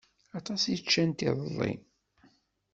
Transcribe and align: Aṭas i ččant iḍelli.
Aṭas 0.37 0.61
i 0.65 0.75
ččant 0.81 1.25
iḍelli. 1.27 1.71